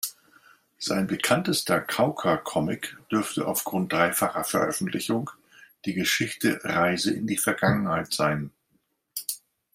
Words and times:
Sein 0.79 1.05
bekanntester 1.05 1.79
Kauka-Comic 1.79 2.97
dürfte 3.11 3.45
aufgrund 3.45 3.93
dreifacher 3.93 4.43
Veröffentlichung 4.43 5.29
die 5.85 5.93
Geschichte 5.93 6.59
„Reise 6.63 7.11
in 7.13 7.27
die 7.27 7.37
Vergangenheit“ 7.37 8.11
sein. 8.11 8.49